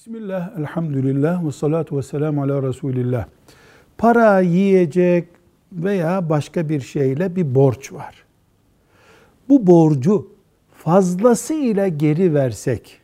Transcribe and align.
Bismillah, 0.00 0.58
elhamdülillah 0.58 1.46
ve 1.46 1.52
salatu 1.52 1.96
ve 1.96 2.02
selamu 2.02 2.42
ala 2.42 2.62
Resulillah. 2.62 3.26
Para, 3.98 4.40
yiyecek 4.40 5.28
veya 5.72 6.28
başka 6.28 6.68
bir 6.68 6.80
şeyle 6.80 7.36
bir 7.36 7.54
borç 7.54 7.92
var. 7.92 8.24
Bu 9.48 9.66
borcu 9.66 10.28
fazlasıyla 10.74 11.88
geri 11.88 12.34
versek, 12.34 13.00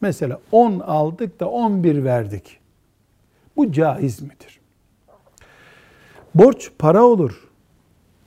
mesela 0.00 0.40
10 0.52 0.80
aldık 0.80 1.40
da 1.40 1.48
11 1.48 2.04
verdik. 2.04 2.60
Bu 3.56 3.72
caiz 3.72 4.22
midir? 4.22 4.60
Borç 6.34 6.70
para 6.78 7.04
olur, 7.04 7.48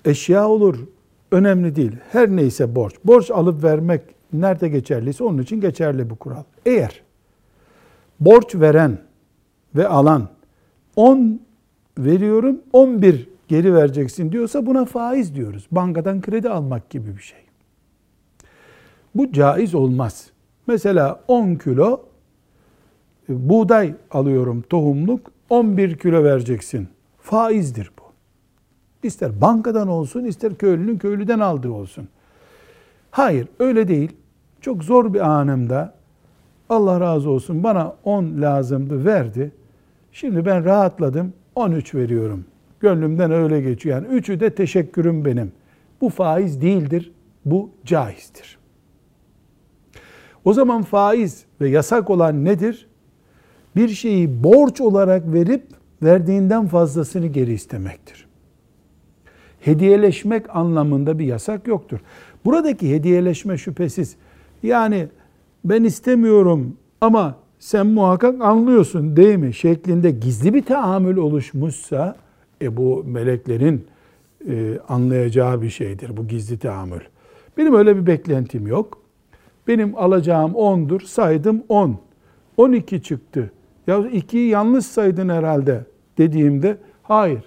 eşya 0.06 0.50
olur, 0.50 0.88
önemli 1.32 1.76
değil. 1.76 1.96
Her 2.12 2.30
neyse 2.30 2.76
borç. 2.76 2.94
Borç 3.06 3.32
alıp 3.32 3.64
vermek 3.64 4.02
nerede 4.34 4.70
geçerliyse 4.70 5.24
onun 5.24 5.38
için 5.38 5.62
geçerli 5.62 6.10
bu 6.10 6.16
kural. 6.16 6.44
Eğer 6.66 7.02
borç 8.22 8.56
veren 8.56 8.98
ve 9.76 9.88
alan 9.88 10.30
10 10.96 11.42
veriyorum 11.98 12.62
11 12.74 13.30
geri 13.48 13.74
vereceksin 13.74 14.32
diyorsa 14.32 14.66
buna 14.66 14.86
faiz 14.86 15.36
diyoruz. 15.36 15.68
Bankadan 15.72 16.22
kredi 16.22 16.50
almak 16.50 16.90
gibi 16.90 17.18
bir 17.18 17.22
şey. 17.22 17.40
Bu 19.16 19.32
caiz 19.32 19.76
olmaz. 19.76 20.30
Mesela 20.68 21.20
10 21.28 21.56
kilo 21.56 22.02
e, 23.30 23.50
buğday 23.50 23.94
alıyorum 24.12 24.64
tohumluk 24.70 25.32
11 25.50 25.98
kilo 25.98 26.24
vereceksin. 26.24 26.88
Faizdir 27.22 27.92
bu. 28.00 28.04
İster 29.08 29.42
bankadan 29.42 29.88
olsun 29.88 30.26
ister 30.26 30.56
köylünün 30.56 30.98
köylüden 30.98 31.40
aldığı 31.40 31.72
olsun. 31.72 32.08
Hayır 33.12 33.48
öyle 33.60 33.88
değil. 33.88 34.12
Çok 34.62 34.84
zor 34.84 35.14
bir 35.14 35.20
anımda 35.20 35.94
Allah 36.72 37.00
razı 37.00 37.30
olsun 37.30 37.64
bana 37.64 37.96
10 38.04 38.42
lazımdı 38.42 39.06
verdi. 39.06 39.52
Şimdi 40.12 40.46
ben 40.46 40.66
rahatladım 40.66 41.34
13 41.56 41.96
veriyorum. 41.96 42.46
Gönlümden 42.80 43.32
öyle 43.32 43.62
geçiyor. 43.62 43.96
Yani 43.96 44.16
üçü 44.16 44.40
de 44.40 44.56
teşekkürüm 44.56 45.26
benim. 45.26 45.52
Bu 46.02 46.10
faiz 46.10 46.62
değildir. 46.62 47.12
Bu 47.46 47.70
caizdir. 47.86 48.58
O 50.46 50.54
zaman 50.54 50.84
faiz 50.84 51.46
ve 51.62 51.70
yasak 51.70 52.10
olan 52.10 52.46
nedir? 52.46 52.88
Bir 53.76 53.90
şeyi 53.90 54.44
borç 54.44 54.82
olarak 54.82 55.34
verip 55.34 55.64
verdiğinden 56.04 56.68
fazlasını 56.68 57.28
geri 57.28 57.54
istemektir. 57.54 58.28
Hediyeleşmek 59.60 60.56
anlamında 60.56 61.20
bir 61.20 61.26
yasak 61.26 61.68
yoktur. 61.68 62.00
Buradaki 62.46 62.94
hediyeleşme 62.94 63.58
şüphesiz 63.58 64.16
yani 64.64 65.08
ben 65.66 65.84
istemiyorum 65.84 66.78
ama 67.02 67.36
sen 67.60 67.88
muhakkak 67.88 68.42
anlıyorsun 68.42 69.16
değil 69.16 69.36
mi? 69.36 69.54
Şeklinde 69.54 70.12
gizli 70.12 70.54
bir 70.54 70.66
tahammül 70.66 71.18
oluşmuşsa 71.18 72.16
e 72.62 72.78
bu 72.78 73.04
meleklerin 73.08 73.88
e, 74.50 74.80
anlayacağı 74.88 75.62
bir 75.62 75.70
şeydir 75.70 76.18
bu 76.18 76.28
gizli 76.28 76.60
tahammül. 76.60 77.02
Benim 77.58 77.76
öyle 77.76 77.96
bir 77.96 78.06
beklentim 78.06 78.68
yok. 78.68 78.98
Benim 79.68 79.98
alacağım 79.98 80.52
10'dur. 80.52 81.06
Saydım 81.06 81.64
10. 81.70 82.00
12 82.58 83.04
çıktı. 83.04 83.52
Ya 83.88 83.98
2'yi 83.98 84.50
yanlış 84.50 84.86
saydın 84.86 85.30
herhalde 85.30 85.86
dediğimde 86.18 86.78
hayır 87.04 87.44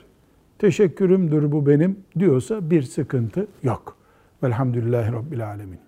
teşekkürümdür 0.59 1.53
bu 1.53 1.67
benim 1.67 1.97
diyorsa 2.19 2.71
bir 2.71 2.83
sıkıntı 2.83 3.47
yok. 3.63 3.97
Velhamdülillahi 4.43 5.13
Rabbil 5.13 5.47
Alemin. 5.47 5.85